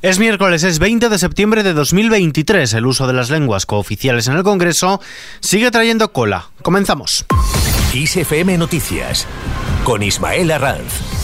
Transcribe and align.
Es 0.00 0.20
miércoles, 0.20 0.62
es 0.62 0.78
20 0.78 1.08
de 1.08 1.18
septiembre 1.18 1.64
de 1.64 1.74
2023. 1.74 2.72
El 2.74 2.86
uso 2.86 3.08
de 3.08 3.12
las 3.12 3.30
lenguas 3.30 3.66
cooficiales 3.66 4.28
en 4.28 4.34
el 4.34 4.44
Congreso 4.44 5.00
sigue 5.40 5.72
trayendo 5.72 6.12
cola. 6.12 6.50
Comenzamos. 6.62 7.26
ISFM 7.92 8.58
Noticias 8.58 9.26
con 9.82 10.04
Ismael 10.04 10.52
Arranz. 10.52 11.17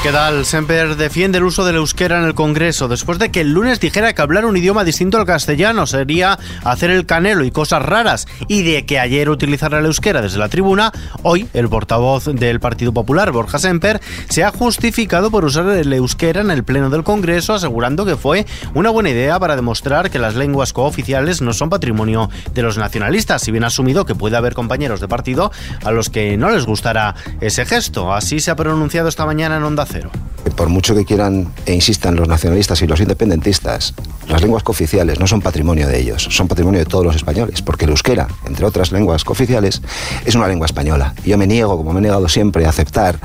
¿Qué 0.00 0.12
tal? 0.12 0.46
Semper 0.46 0.94
defiende 0.94 1.38
el 1.38 1.44
uso 1.44 1.64
del 1.64 1.74
euskera 1.74 2.20
en 2.20 2.24
el 2.24 2.34
Congreso 2.34 2.86
después 2.86 3.18
de 3.18 3.32
que 3.32 3.40
el 3.40 3.52
lunes 3.52 3.80
dijera 3.80 4.12
que 4.12 4.22
hablar 4.22 4.46
un 4.46 4.56
idioma 4.56 4.84
distinto 4.84 5.18
al 5.18 5.26
castellano 5.26 5.88
sería 5.88 6.38
hacer 6.62 6.92
el 6.92 7.04
canelo 7.04 7.42
y 7.42 7.50
cosas 7.50 7.82
raras 7.82 8.28
y 8.46 8.62
de 8.62 8.86
que 8.86 9.00
ayer 9.00 9.28
utilizara 9.28 9.80
el 9.80 9.86
euskera 9.86 10.22
desde 10.22 10.38
la 10.38 10.48
tribuna, 10.48 10.92
hoy 11.24 11.48
el 11.52 11.68
portavoz 11.68 12.26
del 12.26 12.60
Partido 12.60 12.92
Popular, 12.92 13.32
Borja 13.32 13.58
Semper, 13.58 14.00
se 14.28 14.44
ha 14.44 14.52
justificado 14.52 15.32
por 15.32 15.44
usar 15.44 15.68
el 15.68 15.92
euskera 15.92 16.42
en 16.42 16.52
el 16.52 16.62
Pleno 16.62 16.90
del 16.90 17.02
Congreso 17.02 17.54
asegurando 17.54 18.06
que 18.06 18.16
fue 18.16 18.46
una 18.74 18.90
buena 18.90 19.10
idea 19.10 19.40
para 19.40 19.56
demostrar 19.56 20.12
que 20.12 20.20
las 20.20 20.36
lenguas 20.36 20.72
cooficiales 20.72 21.42
no 21.42 21.52
son 21.52 21.70
patrimonio 21.70 22.30
de 22.54 22.62
los 22.62 22.78
nacionalistas, 22.78 23.42
si 23.42 23.50
bien 23.50 23.64
ha 23.64 23.66
asumido 23.66 24.06
que 24.06 24.14
puede 24.14 24.36
haber 24.36 24.54
compañeros 24.54 25.00
de 25.00 25.08
partido 25.08 25.50
a 25.84 25.90
los 25.90 26.08
que 26.08 26.36
no 26.36 26.50
les 26.50 26.66
gustará 26.66 27.16
ese 27.40 27.66
gesto. 27.66 28.14
Así 28.14 28.38
se 28.38 28.52
ha 28.52 28.56
pronunciado 28.56 29.08
esta 29.08 29.26
mañana 29.26 29.56
en 29.56 29.64
Onda 29.64 29.87
Cero. 29.90 30.10
Por 30.56 30.68
mucho 30.68 30.94
que 30.94 31.04
quieran 31.04 31.52
e 31.66 31.74
insistan 31.74 32.16
los 32.16 32.26
nacionalistas 32.26 32.80
y 32.82 32.86
los 32.86 33.00
independentistas, 33.00 33.94
las 34.28 34.42
lenguas 34.42 34.62
cooficiales 34.62 35.20
no 35.20 35.26
son 35.26 35.40
patrimonio 35.40 35.88
de 35.88 35.98
ellos, 35.98 36.28
son 36.30 36.48
patrimonio 36.48 36.80
de 36.80 36.86
todos 36.86 37.04
los 37.04 37.16
españoles, 37.16 37.62
porque 37.62 37.84
el 37.84 37.90
euskera, 37.90 38.28
entre 38.46 38.66
otras 38.66 38.92
lenguas 38.92 39.24
cooficiales, 39.24 39.82
es 40.24 40.34
una 40.34 40.48
lengua 40.48 40.66
española. 40.66 41.14
Y 41.24 41.30
yo 41.30 41.38
me 41.38 41.46
niego, 41.46 41.76
como 41.76 41.92
me 41.92 42.00
he 42.00 42.02
negado 42.02 42.28
siempre, 42.28 42.66
a 42.66 42.70
aceptar 42.70 43.18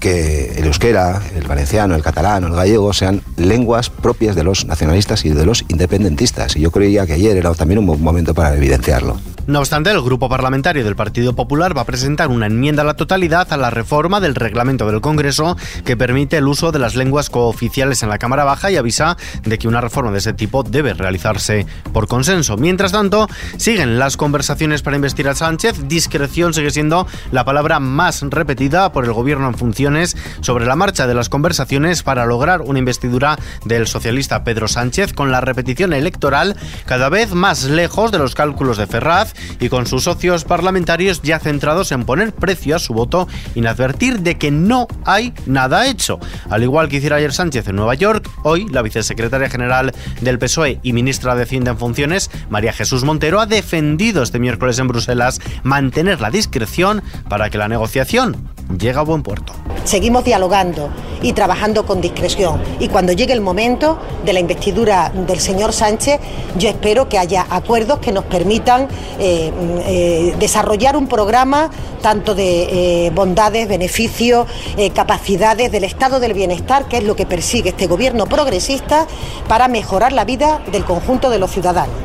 que 0.00 0.52
el 0.58 0.66
euskera, 0.66 1.22
el 1.34 1.46
valenciano, 1.46 1.94
el 1.94 2.02
catalán 2.02 2.44
o 2.44 2.46
el 2.48 2.54
gallego 2.54 2.92
sean 2.92 3.22
lenguas 3.36 3.90
propias 3.90 4.36
de 4.36 4.44
los 4.44 4.64
nacionalistas 4.64 5.24
y 5.24 5.30
de 5.30 5.44
los 5.44 5.64
independentistas. 5.68 6.56
Y 6.56 6.60
yo 6.60 6.70
creía 6.70 7.06
que 7.06 7.14
ayer 7.14 7.36
era 7.36 7.52
también 7.54 7.78
un 7.78 7.86
buen 7.86 8.02
momento 8.02 8.34
para 8.34 8.54
evidenciarlo. 8.54 9.18
No 9.48 9.60
obstante, 9.60 9.90
el 9.90 10.02
Grupo 10.02 10.28
Parlamentario 10.28 10.84
del 10.84 10.94
Partido 10.94 11.34
Popular 11.34 11.74
va 11.74 11.80
a 11.80 11.86
presentar 11.86 12.28
una 12.28 12.44
enmienda 12.44 12.82
a 12.82 12.84
la 12.84 12.98
totalidad 12.98 13.50
a 13.50 13.56
la 13.56 13.70
reforma 13.70 14.20
del 14.20 14.34
reglamento 14.34 14.86
del 14.86 15.00
Congreso 15.00 15.56
que 15.86 15.96
permite 15.98 16.38
el 16.38 16.48
uso 16.48 16.72
de 16.72 16.78
las 16.78 16.94
lenguas 16.94 17.28
cooficiales 17.28 18.02
en 18.02 18.08
la 18.08 18.18
Cámara 18.18 18.44
Baja 18.44 18.70
y 18.70 18.76
avisa 18.76 19.16
de 19.42 19.58
que 19.58 19.68
una 19.68 19.80
reforma 19.80 20.12
de 20.12 20.18
ese 20.18 20.32
tipo 20.32 20.62
debe 20.62 20.94
realizarse 20.94 21.66
por 21.92 22.08
consenso. 22.08 22.56
Mientras 22.56 22.92
tanto, 22.92 23.28
siguen 23.58 23.98
las 23.98 24.16
conversaciones 24.16 24.82
para 24.82 24.96
investir 24.96 25.28
a 25.28 25.34
Sánchez. 25.34 25.88
Discreción 25.88 26.54
sigue 26.54 26.70
siendo 26.70 27.06
la 27.32 27.44
palabra 27.44 27.80
más 27.80 28.22
repetida 28.22 28.92
por 28.92 29.04
el 29.04 29.12
gobierno 29.12 29.48
en 29.48 29.54
funciones 29.54 30.16
sobre 30.40 30.66
la 30.66 30.76
marcha 30.76 31.06
de 31.06 31.14
las 31.14 31.28
conversaciones 31.28 32.02
para 32.02 32.26
lograr 32.26 32.62
una 32.62 32.78
investidura 32.78 33.38
del 33.64 33.86
socialista 33.86 34.44
Pedro 34.44 34.68
Sánchez 34.68 35.12
con 35.12 35.32
la 35.32 35.40
repetición 35.40 35.92
electoral 35.92 36.56
cada 36.86 37.08
vez 37.08 37.32
más 37.32 37.64
lejos 37.64 38.12
de 38.12 38.18
los 38.18 38.34
cálculos 38.34 38.76
de 38.76 38.86
Ferraz 38.86 39.34
y 39.60 39.68
con 39.68 39.86
sus 39.86 40.04
socios 40.04 40.44
parlamentarios 40.44 41.22
ya 41.22 41.38
centrados 41.40 41.92
en 41.92 42.04
poner 42.04 42.32
precio 42.32 42.76
a 42.76 42.78
su 42.78 42.94
voto 42.94 43.28
y 43.54 43.60
en 43.60 43.66
advertir 43.66 44.20
de 44.20 44.38
que 44.38 44.50
no 44.50 44.86
hay 45.04 45.34
nada 45.46 45.87
hecho. 45.88 46.18
Al 46.50 46.62
igual 46.62 46.88
que 46.88 46.96
hiciera 46.96 47.16
ayer 47.16 47.32
Sánchez 47.32 47.68
en 47.68 47.76
Nueva 47.76 47.94
York, 47.94 48.28
hoy 48.42 48.68
la 48.68 48.82
vicesecretaria 48.82 49.50
general 49.50 49.92
del 50.20 50.38
PSOE 50.38 50.80
y 50.82 50.92
ministra 50.92 51.34
de 51.34 51.42
Hacienda 51.42 51.72
en 51.72 51.78
funciones, 51.78 52.30
María 52.50 52.72
Jesús 52.72 53.04
Montero, 53.04 53.40
ha 53.40 53.46
defendido 53.46 54.22
este 54.22 54.38
miércoles 54.38 54.78
en 54.78 54.88
Bruselas 54.88 55.40
mantener 55.62 56.20
la 56.20 56.30
discreción 56.30 57.02
para 57.28 57.50
que 57.50 57.58
la 57.58 57.68
negociación 57.68 58.36
llegue 58.78 58.98
a 58.98 59.02
buen 59.02 59.22
puerto. 59.22 59.52
Seguimos 59.88 60.22
dialogando 60.22 60.90
y 61.22 61.32
trabajando 61.32 61.86
con 61.86 62.02
discreción 62.02 62.60
y 62.78 62.88
cuando 62.88 63.14
llegue 63.14 63.32
el 63.32 63.40
momento 63.40 63.98
de 64.22 64.34
la 64.34 64.40
investidura 64.40 65.10
del 65.14 65.40
señor 65.40 65.72
Sánchez, 65.72 66.20
yo 66.58 66.68
espero 66.68 67.08
que 67.08 67.16
haya 67.16 67.46
acuerdos 67.48 67.98
que 67.98 68.12
nos 68.12 68.24
permitan 68.24 68.86
eh, 69.18 69.50
eh, 69.86 70.34
desarrollar 70.38 70.94
un 70.94 71.08
programa 71.08 71.70
tanto 72.02 72.34
de 72.34 73.06
eh, 73.06 73.10
bondades, 73.14 73.66
beneficios, 73.66 74.46
capacidades 74.94 75.72
del 75.72 75.84
estado 75.84 76.20
del 76.20 76.34
bienestar, 76.34 76.86
que 76.86 76.98
es 76.98 77.04
lo 77.04 77.16
que 77.16 77.24
persigue 77.24 77.70
este 77.70 77.86
gobierno 77.86 78.26
progresista, 78.26 79.06
para 79.48 79.68
mejorar 79.68 80.12
la 80.12 80.26
vida 80.26 80.60
del 80.70 80.84
conjunto 80.84 81.30
de 81.30 81.38
los 81.38 81.50
ciudadanos. 81.50 81.96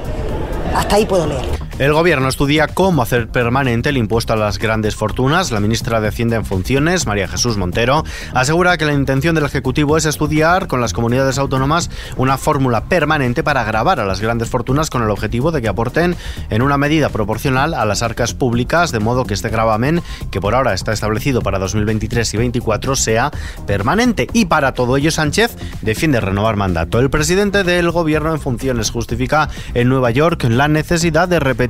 Hasta 0.74 0.96
ahí 0.96 1.06
puedo 1.06 1.28
leer. 1.28 1.63
El 1.80 1.92
gobierno 1.92 2.28
estudia 2.30 2.68
cómo 2.68 3.02
hacer 3.02 3.30
permanente 3.30 3.90
el 3.90 3.98
impuesto 3.98 4.34
a 4.34 4.36
las 4.36 4.60
grandes 4.60 4.96
fortunas. 4.96 5.50
La 5.50 5.60
ministra 5.60 6.00
de 6.00 6.08
Hacienda 6.08 6.36
en 6.36 6.46
funciones, 6.46 7.08
María 7.08 7.28
Jesús 7.28 7.58
Montero, 7.58 8.04
asegura 8.36 8.78
que 8.78 8.86
la 8.86 8.94
intención 8.94 9.34
del 9.34 9.46
Ejecutivo 9.46 9.98
es 9.98 10.06
estudiar 10.06 10.68
con 10.68 10.82
las 10.82 10.94
comunidades 10.94 11.40
autónomas 11.40 11.90
una 12.16 12.38
fórmula 12.38 12.86
permanente 12.86 13.42
para 13.42 13.64
grabar 13.64 14.00
a 14.00 14.06
las 14.06 14.22
grandes 14.22 14.50
fortunas 14.50 14.92
con 14.92 15.02
el 15.02 15.10
objetivo 15.10 15.52
de 15.52 15.64
que 15.64 15.68
aporten 15.68 16.16
en 16.52 16.62
una 16.62 16.78
medida 16.78 17.10
proporcional 17.10 17.74
a 17.74 17.86
las 17.86 18.04
arcas 18.04 18.36
públicas, 18.36 18.92
de 18.92 19.00
modo 19.00 19.26
que 19.26 19.34
este 19.34 19.50
gravamen, 19.50 20.04
que 20.30 20.40
por 20.40 20.54
ahora 20.54 20.76
está 20.76 20.94
establecido 20.94 21.42
para 21.42 21.58
2023 21.58 22.36
y 22.36 22.38
2024, 22.38 22.96
sea 22.96 23.32
permanente. 23.66 24.28
Y 24.32 24.46
para 24.46 24.76
todo 24.76 24.96
ello, 24.96 25.10
Sánchez 25.10 25.58
defiende 25.82 26.22
renovar 26.22 26.56
mandato. 26.56 27.00
El 27.00 27.10
presidente 27.10 27.64
del 27.64 27.90
gobierno 27.90 28.32
en 28.32 28.40
funciones 28.40 28.92
justifica 28.92 29.50
en 29.74 29.90
Nueva 29.90 30.12
York 30.12 30.46
la 30.48 30.68
necesidad 30.68 31.28
de 31.28 31.40
repetir 31.40 31.63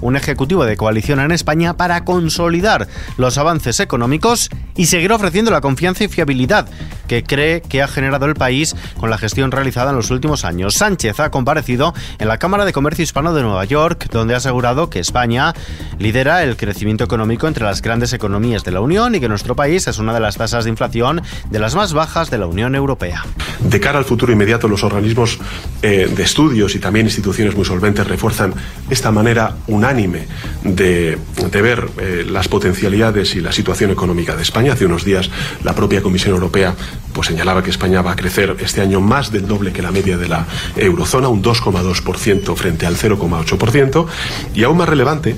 un 0.00 0.16
ejecutivo 0.16 0.64
de 0.64 0.76
coalición 0.76 1.20
en 1.20 1.32
España 1.32 1.76
para 1.76 2.04
consolidar 2.04 2.88
los 3.16 3.38
avances 3.38 3.80
económicos 3.80 4.50
y 4.76 4.86
seguir 4.86 5.12
ofreciendo 5.12 5.50
la 5.50 5.60
confianza 5.60 6.04
y 6.04 6.08
fiabilidad 6.08 6.68
que 7.08 7.24
cree 7.24 7.62
que 7.62 7.82
ha 7.82 7.88
generado 7.88 8.26
el 8.26 8.34
país 8.34 8.76
con 8.98 9.10
la 9.10 9.18
gestión 9.18 9.50
realizada 9.50 9.90
en 9.90 9.96
los 9.96 10.10
últimos 10.10 10.44
años. 10.44 10.74
Sánchez 10.74 11.18
ha 11.18 11.30
comparecido 11.30 11.94
en 12.18 12.28
la 12.28 12.38
Cámara 12.38 12.64
de 12.64 12.72
Comercio 12.72 13.02
Hispano 13.02 13.34
de 13.34 13.42
Nueva 13.42 13.64
York, 13.64 14.08
donde 14.12 14.34
ha 14.34 14.36
asegurado 14.36 14.90
que 14.90 15.00
España 15.00 15.54
lidera 15.98 16.44
el 16.44 16.56
crecimiento 16.56 17.04
económico 17.04 17.48
entre 17.48 17.64
las 17.64 17.82
grandes 17.82 18.12
economías 18.12 18.62
de 18.62 18.70
la 18.70 18.80
Unión 18.80 19.14
y 19.14 19.20
que 19.20 19.28
nuestro 19.28 19.56
país 19.56 19.88
es 19.88 19.98
una 19.98 20.14
de 20.14 20.20
las 20.20 20.36
tasas 20.36 20.64
de 20.64 20.70
inflación 20.70 21.22
de 21.50 21.58
las 21.58 21.74
más 21.74 21.92
bajas 21.92 22.30
de 22.30 22.38
la 22.38 22.46
Unión 22.46 22.74
Europea. 22.74 23.24
De 23.60 23.80
cara 23.80 23.98
al 23.98 24.04
futuro 24.04 24.32
inmediato, 24.32 24.68
los 24.68 24.84
organismos 24.84 25.38
eh, 25.82 26.10
de 26.14 26.22
estudios 26.22 26.74
y 26.74 26.78
también 26.78 27.06
instituciones 27.06 27.56
muy 27.56 27.64
solventes 27.64 28.06
refuerzan 28.06 28.54
esta 28.90 29.10
manera 29.10 29.56
unánime 29.66 30.26
de, 30.62 31.18
ver 31.52 31.88
eh, 31.98 32.24
las 32.28 32.48
potencialidades 32.48 33.34
y 33.34 33.40
la 33.40 33.52
situación 33.52 33.90
económica 33.90 34.36
de 34.36 34.42
España. 34.42 34.74
Hace 34.74 34.86
unos 34.86 35.04
días 35.04 35.30
la 35.64 35.74
propia 35.74 36.02
Comisión 36.02 36.34
Europea 36.34 36.74
pues, 37.12 37.26
señalaba 37.28 37.62
que 37.62 37.70
España 37.70 38.00
va 38.00 38.12
a 38.12 38.16
crecer 38.16 38.56
este 38.60 38.80
año 38.80 39.00
más 39.00 39.32
del 39.32 39.46
doble 39.46 39.72
que 39.72 39.82
la 39.82 39.90
media 39.90 40.16
de 40.16 40.28
la 40.28 40.46
eurozona, 40.76 41.28
un 41.28 41.42
2,2% 41.42 42.54
frente 42.56 42.86
al 42.86 42.96
0,8%. 42.96 44.06
Y 44.54 44.64
aún 44.64 44.76
más 44.76 44.88
relevante, 44.88 45.36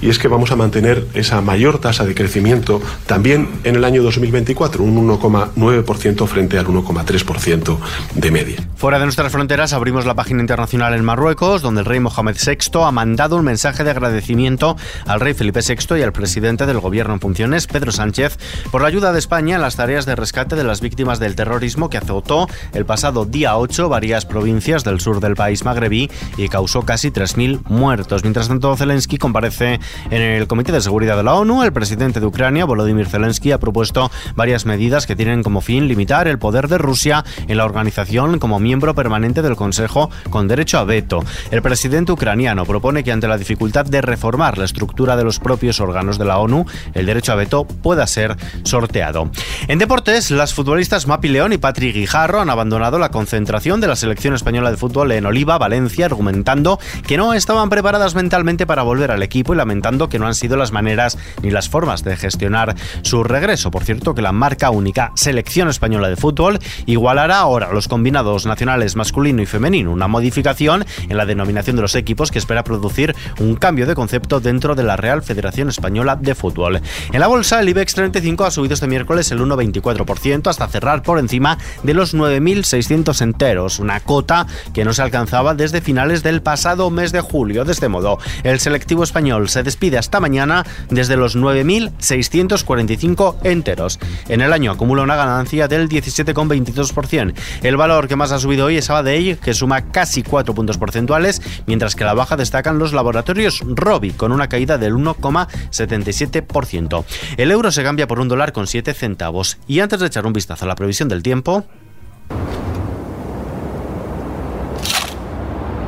y 0.00 0.10
es 0.10 0.18
que 0.18 0.28
vamos 0.28 0.52
a 0.52 0.56
mantener 0.56 1.06
esa 1.14 1.40
mayor 1.40 1.78
tasa 1.78 2.04
de 2.04 2.14
crecimiento 2.14 2.80
también 3.06 3.48
en 3.64 3.76
el 3.76 3.84
año 3.84 4.02
2024, 4.02 4.82
un 4.82 5.08
1,9% 5.08 6.26
frente 6.26 6.58
al 6.58 6.66
1,3% 6.66 7.78
de 8.14 8.30
media. 8.30 8.56
Fuera 8.76 8.98
de 8.98 9.04
nuestras 9.04 9.32
fronteras 9.32 9.72
abrimos 9.72 10.06
la 10.06 10.14
página 10.14 10.40
internacional 10.40 10.94
en 10.94 11.04
Marruecos, 11.04 11.62
donde 11.62 11.80
el 11.80 11.86
rey 11.86 12.00
Mohamed 12.00 12.36
VI 12.36 12.80
ha 12.84 12.90
mandado 12.90 13.36
un 13.36 13.44
mensaje 13.44 13.84
de 13.84 13.90
agradecimiento 13.90 14.76
al 15.06 15.20
rey 15.20 15.34
Felipe 15.34 15.60
VI 15.66 15.98
y 15.98 16.02
al 16.02 16.12
presidente 16.12 16.66
del 16.66 16.80
gobierno 16.80 17.14
en 17.14 17.20
funciones, 17.20 17.66
Pedro 17.66 17.92
Sánchez, 17.92 18.38
por 18.70 18.82
la 18.82 18.88
ayuda 18.88 19.12
de 19.12 19.18
España 19.18 19.56
en 19.56 19.62
las 19.62 19.76
tareas 19.76 20.04
de 20.04 20.16
rescate 20.16 20.56
de 20.56 20.64
las 20.64 20.80
víctimas 20.80 21.01
del 21.02 21.34
terrorismo 21.34 21.90
que 21.90 21.98
azotó 21.98 22.46
el 22.72 22.86
pasado 22.86 23.24
día 23.24 23.56
8 23.56 23.88
varias 23.88 24.24
provincias 24.24 24.84
del 24.84 25.00
sur 25.00 25.18
del 25.18 25.34
país 25.34 25.64
magrebí 25.64 26.08
y 26.36 26.48
causó 26.48 26.82
casi 26.82 27.10
3.000 27.10 27.62
muertos. 27.64 28.22
Mientras 28.22 28.46
tanto, 28.46 28.76
Zelensky 28.76 29.18
comparece 29.18 29.80
en 30.10 30.22
el 30.22 30.46
Comité 30.46 30.70
de 30.70 30.80
Seguridad 30.80 31.16
de 31.16 31.24
la 31.24 31.34
ONU. 31.34 31.64
El 31.64 31.72
presidente 31.72 32.20
de 32.20 32.26
Ucrania, 32.26 32.66
Volodymyr 32.66 33.08
Zelensky, 33.08 33.50
ha 33.50 33.58
propuesto 33.58 34.12
varias 34.36 34.64
medidas 34.64 35.08
que 35.08 35.16
tienen 35.16 35.42
como 35.42 35.60
fin 35.60 35.88
limitar 35.88 36.28
el 36.28 36.38
poder 36.38 36.68
de 36.68 36.78
Rusia 36.78 37.24
en 37.48 37.56
la 37.56 37.64
organización 37.64 38.38
como 38.38 38.60
miembro 38.60 38.94
permanente 38.94 39.42
del 39.42 39.56
Consejo 39.56 40.08
con 40.30 40.46
derecho 40.46 40.78
a 40.78 40.84
veto. 40.84 41.24
El 41.50 41.62
presidente 41.62 42.12
ucraniano 42.12 42.64
propone 42.64 43.02
que 43.02 43.10
ante 43.10 43.26
la 43.26 43.38
dificultad 43.38 43.86
de 43.86 44.02
reformar 44.02 44.56
la 44.56 44.66
estructura 44.66 45.16
de 45.16 45.24
los 45.24 45.40
propios 45.40 45.80
órganos 45.80 46.16
de 46.16 46.26
la 46.26 46.38
ONU, 46.38 46.64
el 46.94 47.06
derecho 47.06 47.32
a 47.32 47.36
veto 47.36 47.64
pueda 47.64 48.06
ser 48.06 48.36
sorteado. 48.62 49.30
En 49.66 49.78
deportes, 49.78 50.30
las 50.30 50.52
futbolistas 50.52 50.91
Mapi 50.92 51.28
León 51.28 51.54
y 51.54 51.56
Patrick 51.56 51.94
Guijarro 51.94 52.42
han 52.42 52.50
abandonado 52.50 52.98
la 52.98 53.08
concentración 53.08 53.80
de 53.80 53.86
la 53.86 53.96
selección 53.96 54.34
española 54.34 54.70
de 54.70 54.76
fútbol 54.76 55.10
en 55.12 55.24
Oliva, 55.24 55.56
Valencia, 55.56 56.04
argumentando 56.04 56.78
que 57.06 57.16
no 57.16 57.32
estaban 57.32 57.70
preparadas 57.70 58.14
mentalmente 58.14 58.66
para 58.66 58.82
volver 58.82 59.10
al 59.10 59.22
equipo 59.22 59.54
y 59.54 59.56
lamentando 59.56 60.10
que 60.10 60.18
no 60.18 60.26
han 60.26 60.34
sido 60.34 60.58
las 60.58 60.70
maneras 60.70 61.16
ni 61.40 61.50
las 61.50 61.70
formas 61.70 62.04
de 62.04 62.14
gestionar 62.18 62.76
su 63.00 63.24
regreso. 63.24 63.70
Por 63.70 63.84
cierto, 63.84 64.14
que 64.14 64.20
la 64.20 64.32
marca 64.32 64.68
única 64.68 65.12
Selección 65.14 65.68
Española 65.68 66.10
de 66.10 66.16
Fútbol 66.16 66.58
igualará 66.84 67.38
ahora 67.38 67.72
los 67.72 67.88
combinados 67.88 68.44
nacionales 68.44 68.94
masculino 68.94 69.40
y 69.40 69.46
femenino, 69.46 69.92
una 69.92 70.08
modificación 70.08 70.84
en 71.08 71.16
la 71.16 71.24
denominación 71.24 71.76
de 71.76 71.82
los 71.82 71.94
equipos 71.94 72.30
que 72.30 72.38
espera 72.38 72.64
producir 72.64 73.16
un 73.40 73.56
cambio 73.56 73.86
de 73.86 73.94
concepto 73.94 74.40
dentro 74.40 74.74
de 74.74 74.82
la 74.82 74.98
Real 74.98 75.22
Federación 75.22 75.70
Española 75.70 76.16
de 76.16 76.34
Fútbol. 76.34 76.82
En 77.12 77.20
la 77.20 77.28
bolsa, 77.28 77.60
el 77.60 77.70
IBEX 77.70 77.94
35 77.94 78.44
ha 78.44 78.50
subido 78.50 78.74
este 78.74 78.86
miércoles 78.86 79.32
el 79.32 79.40
1,24% 79.40 80.48
hasta 80.48 80.68
cerrar 80.68 80.81
por 81.04 81.20
encima 81.20 81.58
de 81.84 81.94
los 81.94 82.12
9.600 82.12 83.22
enteros, 83.22 83.78
una 83.78 84.00
cota 84.00 84.48
que 84.74 84.84
no 84.84 84.92
se 84.92 85.02
alcanzaba 85.02 85.54
desde 85.54 85.80
finales 85.80 86.24
del 86.24 86.42
pasado 86.42 86.90
mes 86.90 87.12
de 87.12 87.20
julio. 87.20 87.64
De 87.64 87.70
este 87.70 87.88
modo, 87.88 88.18
el 88.42 88.58
selectivo 88.58 89.04
español 89.04 89.48
se 89.48 89.62
despide 89.62 89.96
hasta 89.96 90.18
mañana 90.18 90.66
desde 90.90 91.16
los 91.16 91.36
9.645 91.36 93.36
enteros. 93.44 94.00
En 94.28 94.40
el 94.40 94.52
año 94.52 94.72
acumula 94.72 95.04
una 95.04 95.14
ganancia 95.14 95.68
del 95.68 95.88
17,22%. 95.88 97.32
El 97.62 97.76
valor 97.76 98.08
que 98.08 98.16
más 98.16 98.32
ha 98.32 98.40
subido 98.40 98.66
hoy 98.66 98.78
es 98.78 98.86
Sabadell, 98.86 99.38
que 99.38 99.54
suma 99.54 99.82
casi 99.82 100.24
4 100.24 100.52
puntos 100.52 100.78
porcentuales, 100.78 101.40
mientras 101.66 101.94
que 101.94 102.04
la 102.04 102.14
baja 102.14 102.36
destacan 102.36 102.80
los 102.80 102.92
laboratorios 102.92 103.62
Robi, 103.64 104.10
con 104.10 104.32
una 104.32 104.48
caída 104.48 104.78
del 104.78 104.94
1,77%. 104.94 107.04
El 107.36 107.52
euro 107.52 107.70
se 107.70 107.84
cambia 107.84 108.08
por 108.08 108.18
un 108.18 108.26
dólar 108.26 108.52
con 108.52 108.66
7 108.66 108.94
centavos. 108.94 109.58
Y 109.68 109.78
antes 109.78 110.00
de 110.00 110.06
echar 110.06 110.26
un 110.26 110.32
vistazo 110.32 110.61
a 110.62 110.66
la 110.66 110.74
previsión 110.74 111.08
del 111.08 111.22
tiempo... 111.22 111.64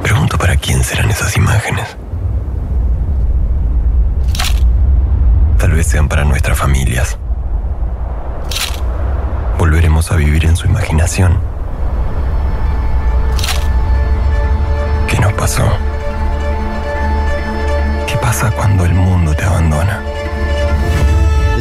Pregunto 0.03 0.37
para 0.37 0.57
quién 0.57 0.85
serán 0.85 1.11
esas 1.11 1.37
imágenes. 1.37 1.97
Tal 5.59 5.73
vez 5.73 5.87
sean 5.87 6.09
para 6.09 6.25
nuestras 6.25 6.59
familias. 6.59 7.19
Volveremos 9.59 10.13
a 10.13 10.17
vivir 10.17 10.45
en 10.45 10.57
su 10.57 10.67
imaginación. 10.67 11.39
¿Qué 15.09 15.19
nos 15.21 15.33
pasó? 15.33 15.67
¿Qué 18.07 18.17
pasa 18.19 18.51
cuando 18.51 18.85
el 18.85 18.93
mundo 18.93 19.35
te 19.35 19.45
abandona? 19.45 20.14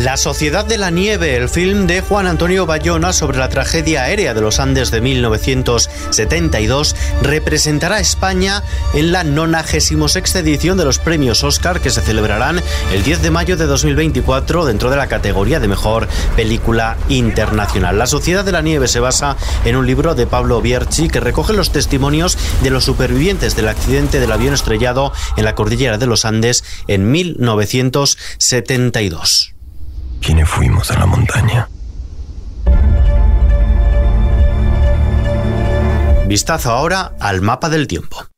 La 0.04 0.18
Sociedad 0.18 0.66
de 0.66 0.78
la 0.78 0.92
Nieve, 0.92 1.38
el 1.38 1.48
film 1.48 1.88
de 1.88 2.02
Juan 2.02 2.28
Antonio 2.28 2.66
Bayona 2.66 3.14
sobre 3.14 3.38
la 3.38 3.48
tragedia 3.48 4.04
aérea 4.04 4.34
de 4.34 4.42
los 4.42 4.60
Andes 4.60 4.92
de 4.92 5.00
1972, 5.00 6.94
representará 7.22 7.96
a 7.96 8.02
España 8.02 8.64
en 8.94 9.14
la 9.14 9.24
96 9.24 10.36
edición 10.36 10.78
de 10.78 10.84
los 10.84 11.00
premios 11.00 11.46
Oscar 11.46 11.80
que 11.80 11.90
se 11.90 12.02
celebrarán 12.02 12.62
el 12.92 13.02
10 13.02 13.22
de 13.22 13.32
mayo 13.32 13.56
de 13.56 13.66
2024 13.66 14.66
dentro 14.66 14.90
de 14.90 14.98
la 14.98 15.08
categoría 15.08 15.62
de 15.62 15.70
mejor 15.70 16.10
película 16.36 16.98
internacional. 17.08 17.98
La 17.98 18.08
Sociedad 18.08 18.44
de 18.44 18.52
la 18.52 18.62
Nieve 18.62 18.90
se 18.90 19.00
basa 19.00 19.38
en 19.64 19.78
un 19.78 19.88
libro 19.88 20.16
de 20.16 20.28
Pablo 20.28 20.62
Bierchi 20.62 21.08
que 21.08 21.22
recoge 21.22 21.54
los 21.54 21.72
testimonios 21.72 22.38
de 22.62 22.72
los 22.72 22.84
supervivientes 22.84 23.56
del 23.56 23.70
accidente 23.70 24.20
del 24.20 24.34
avión 24.34 24.54
estrellado 24.54 25.14
en 25.38 25.46
la 25.46 25.56
cordillera 25.56 25.98
de 25.98 26.08
los 26.08 26.26
Andes 26.26 26.66
en 26.88 27.10
1972 27.10 29.53
fuimos 30.84 30.92
a 30.92 31.00
la 31.00 31.06
montaña. 31.06 31.70
Vistazo 36.28 36.72
ahora 36.72 37.14
al 37.20 37.42
mapa 37.42 37.70
del 37.70 37.88
tiempo. 37.88 38.33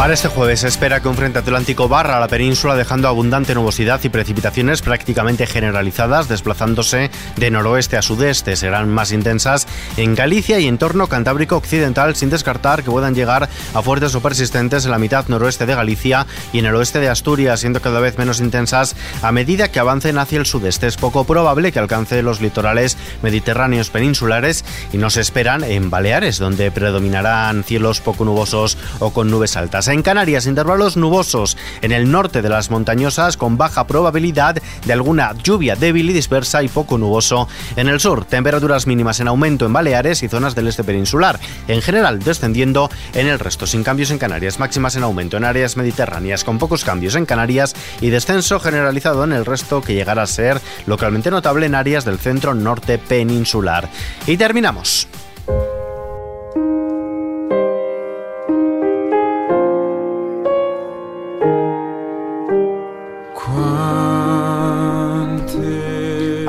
Para 0.00 0.14
este 0.14 0.28
jueves 0.28 0.60
se 0.60 0.68
espera 0.68 1.00
que 1.00 1.08
un 1.08 1.14
frente 1.14 1.40
atlántico 1.40 1.86
barra 1.86 2.18
la 2.18 2.26
península 2.26 2.74
dejando 2.74 3.06
abundante 3.06 3.54
nubosidad 3.54 4.00
y 4.02 4.08
precipitaciones 4.08 4.80
prácticamente 4.80 5.46
generalizadas 5.46 6.26
desplazándose 6.26 7.10
de 7.36 7.50
noroeste 7.50 7.98
a 7.98 8.02
sudeste. 8.02 8.56
Serán 8.56 8.88
más 8.88 9.12
intensas 9.12 9.66
en 9.98 10.14
Galicia 10.14 10.58
y 10.58 10.68
entorno 10.68 11.06
cantábrico 11.06 11.56
occidental 11.56 12.16
sin 12.16 12.30
descartar 12.30 12.82
que 12.82 12.90
puedan 12.90 13.14
llegar 13.14 13.50
a 13.74 13.82
fuertes 13.82 14.14
o 14.14 14.22
persistentes 14.22 14.86
en 14.86 14.92
la 14.92 14.98
mitad 14.98 15.28
noroeste 15.28 15.66
de 15.66 15.74
Galicia 15.74 16.26
y 16.54 16.60
en 16.60 16.64
el 16.64 16.76
oeste 16.76 17.00
de 17.00 17.10
Asturias, 17.10 17.60
siendo 17.60 17.82
cada 17.82 18.00
vez 18.00 18.16
menos 18.16 18.40
intensas 18.40 18.96
a 19.20 19.32
medida 19.32 19.70
que 19.70 19.80
avancen 19.80 20.16
hacia 20.16 20.38
el 20.38 20.46
sudeste. 20.46 20.86
Es 20.86 20.96
poco 20.96 21.24
probable 21.24 21.72
que 21.72 21.78
alcance 21.78 22.22
los 22.22 22.40
litorales 22.40 22.96
mediterráneos 23.20 23.90
peninsulares 23.90 24.64
y 24.94 24.96
no 24.96 25.10
se 25.10 25.20
esperan 25.20 25.62
en 25.62 25.90
Baleares, 25.90 26.38
donde 26.38 26.70
predominarán 26.70 27.64
cielos 27.64 28.00
poco 28.00 28.24
nubosos 28.24 28.78
o 29.00 29.10
con 29.10 29.30
nubes 29.30 29.58
altas. 29.58 29.89
En 29.90 30.02
Canarias, 30.02 30.46
intervalos 30.46 30.96
nubosos 30.96 31.56
en 31.82 31.90
el 31.90 32.12
norte 32.12 32.42
de 32.42 32.48
las 32.48 32.70
montañosas 32.70 33.36
con 33.36 33.58
baja 33.58 33.88
probabilidad 33.88 34.56
de 34.86 34.92
alguna 34.92 35.34
lluvia 35.42 35.74
débil 35.74 36.10
y 36.10 36.12
dispersa 36.12 36.62
y 36.62 36.68
poco 36.68 36.96
nuboso 36.96 37.48
en 37.74 37.88
el 37.88 37.98
sur. 37.98 38.24
Temperaturas 38.24 38.86
mínimas 38.86 39.18
en 39.18 39.26
aumento 39.26 39.66
en 39.66 39.72
Baleares 39.72 40.22
y 40.22 40.28
zonas 40.28 40.54
del 40.54 40.68
este 40.68 40.84
peninsular. 40.84 41.40
En 41.66 41.82
general, 41.82 42.20
descendiendo 42.20 42.88
en 43.14 43.26
el 43.26 43.40
resto, 43.40 43.66
sin 43.66 43.82
cambios 43.82 44.12
en 44.12 44.18
Canarias. 44.18 44.60
Máximas 44.60 44.94
en 44.94 45.02
aumento 45.02 45.36
en 45.36 45.44
áreas 45.44 45.76
mediterráneas 45.76 46.44
con 46.44 46.58
pocos 46.58 46.84
cambios 46.84 47.16
en 47.16 47.26
Canarias 47.26 47.74
y 48.00 48.10
descenso 48.10 48.60
generalizado 48.60 49.24
en 49.24 49.32
el 49.32 49.44
resto 49.44 49.80
que 49.80 49.94
llegará 49.94 50.22
a 50.22 50.26
ser 50.28 50.60
localmente 50.86 51.32
notable 51.32 51.66
en 51.66 51.74
áreas 51.74 52.04
del 52.04 52.18
centro 52.18 52.54
norte 52.54 52.98
peninsular. 52.98 53.88
Y 54.26 54.36
terminamos. 54.36 55.08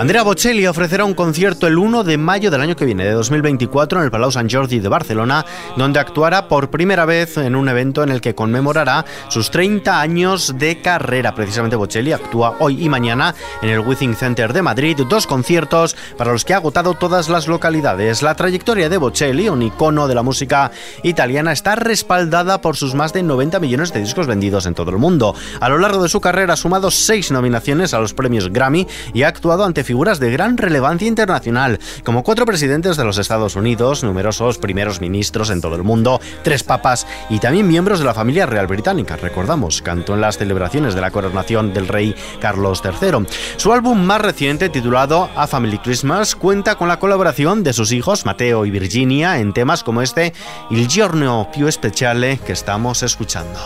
Andrea 0.01 0.23
Bocelli 0.23 0.65
ofrecerá 0.65 1.05
un 1.05 1.13
concierto 1.13 1.67
el 1.67 1.77
1 1.77 2.03
de 2.03 2.17
mayo 2.17 2.49
del 2.49 2.61
año 2.61 2.75
que 2.75 2.85
viene, 2.85 3.05
de 3.05 3.11
2024, 3.11 3.99
en 3.99 4.05
el 4.05 4.09
Palau 4.09 4.31
Sant 4.31 4.51
Jordi 4.51 4.79
de 4.79 4.89
Barcelona, 4.89 5.45
donde 5.77 5.99
actuará 5.99 6.47
por 6.47 6.71
primera 6.71 7.05
vez 7.05 7.37
en 7.37 7.55
un 7.55 7.69
evento 7.69 8.01
en 8.01 8.09
el 8.09 8.19
que 8.19 8.33
conmemorará 8.33 9.05
sus 9.29 9.51
30 9.51 10.01
años 10.01 10.55
de 10.57 10.81
carrera. 10.81 11.35
Precisamente 11.35 11.75
Bocelli 11.75 12.13
actúa 12.13 12.55
hoy 12.57 12.83
y 12.83 12.89
mañana 12.89 13.35
en 13.61 13.69
el 13.69 13.81
Withing 13.81 14.15
Center 14.15 14.53
de 14.53 14.63
Madrid, 14.63 14.97
dos 15.07 15.27
conciertos 15.27 15.95
para 16.17 16.31
los 16.31 16.45
que 16.45 16.55
ha 16.55 16.57
agotado 16.57 16.95
todas 16.95 17.29
las 17.29 17.47
localidades. 17.47 18.23
La 18.23 18.33
trayectoria 18.33 18.89
de 18.89 18.97
Bocelli, 18.97 19.49
un 19.49 19.61
icono 19.61 20.07
de 20.07 20.15
la 20.15 20.23
música 20.23 20.71
italiana, 21.03 21.51
está 21.51 21.75
respaldada 21.75 22.59
por 22.59 22.75
sus 22.75 22.95
más 22.95 23.13
de 23.13 23.21
90 23.21 23.59
millones 23.59 23.93
de 23.93 23.99
discos 23.99 24.25
vendidos 24.25 24.65
en 24.65 24.73
todo 24.73 24.89
el 24.89 24.97
mundo. 24.97 25.35
A 25.59 25.69
lo 25.69 25.77
largo 25.77 26.01
de 26.01 26.09
su 26.09 26.21
carrera 26.21 26.53
ha 26.53 26.57
sumado 26.57 26.89
seis 26.89 27.29
nominaciones 27.29 27.93
a 27.93 27.99
los 27.99 28.15
premios 28.15 28.51
Grammy 28.51 28.87
y 29.13 29.21
ha 29.21 29.27
actuado 29.27 29.63
ante 29.63 29.90
figuras 29.91 30.21
de 30.21 30.31
gran 30.31 30.55
relevancia 30.55 31.05
internacional, 31.05 31.77
como 32.05 32.23
cuatro 32.23 32.45
presidentes 32.45 32.95
de 32.95 33.03
los 33.03 33.17
Estados 33.17 33.57
Unidos, 33.57 34.05
numerosos 34.05 34.57
primeros 34.57 35.01
ministros 35.01 35.49
en 35.49 35.59
todo 35.59 35.75
el 35.75 35.83
mundo, 35.83 36.21
tres 36.45 36.63
papas 36.63 37.05
y 37.29 37.39
también 37.39 37.67
miembros 37.67 37.99
de 37.99 38.05
la 38.05 38.13
familia 38.13 38.45
real 38.45 38.67
británica. 38.67 39.17
Recordamos, 39.17 39.81
cantó 39.81 40.13
en 40.13 40.21
las 40.21 40.37
celebraciones 40.37 40.95
de 40.95 41.01
la 41.01 41.11
coronación 41.11 41.73
del 41.73 41.89
rey 41.89 42.15
Carlos 42.39 42.81
III. 42.85 43.27
Su 43.57 43.73
álbum 43.73 44.01
más 44.01 44.21
reciente, 44.21 44.69
titulado 44.69 45.29
A 45.35 45.45
Family 45.45 45.79
Christmas, 45.79 46.37
cuenta 46.37 46.75
con 46.75 46.87
la 46.87 46.97
colaboración 46.97 47.61
de 47.61 47.73
sus 47.73 47.91
hijos 47.91 48.25
Mateo 48.25 48.65
y 48.65 48.71
Virginia 48.71 49.39
en 49.39 49.51
temas 49.51 49.83
como 49.83 50.01
este 50.01 50.31
Il 50.69 50.87
giorno 50.87 51.49
più 51.53 51.69
speciale 51.69 52.37
que 52.37 52.53
estamos 52.53 53.03
escuchando. 53.03 53.59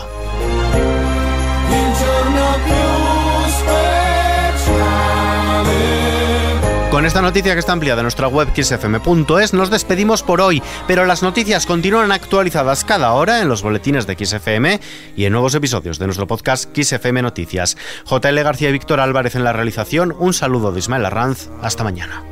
Con 6.96 7.04
esta 7.04 7.20
noticia 7.20 7.52
que 7.52 7.58
está 7.58 7.74
ampliada 7.74 8.00
en 8.00 8.04
nuestra 8.04 8.26
web 8.26 8.48
xfm.es 8.56 9.52
nos 9.52 9.68
despedimos 9.68 10.22
por 10.22 10.40
hoy, 10.40 10.62
pero 10.86 11.04
las 11.04 11.22
noticias 11.22 11.66
continúan 11.66 12.10
actualizadas 12.10 12.86
cada 12.86 13.12
hora 13.12 13.42
en 13.42 13.50
los 13.50 13.62
boletines 13.62 14.06
de 14.06 14.16
XFM 14.16 14.80
y 15.14 15.26
en 15.26 15.32
nuevos 15.32 15.54
episodios 15.54 15.98
de 15.98 16.06
nuestro 16.06 16.26
podcast 16.26 16.74
XFM 16.74 17.20
Noticias. 17.20 17.76
JL 18.06 18.40
García 18.42 18.70
y 18.70 18.72
Víctor 18.72 19.00
Álvarez 19.00 19.34
en 19.34 19.44
la 19.44 19.52
realización, 19.52 20.16
un 20.18 20.32
saludo 20.32 20.72
de 20.72 20.78
Ismael 20.78 21.04
Arranz, 21.04 21.50
hasta 21.60 21.84
mañana. 21.84 22.24